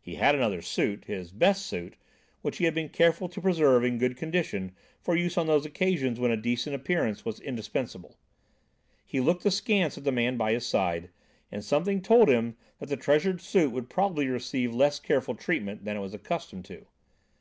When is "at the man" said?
9.96-10.36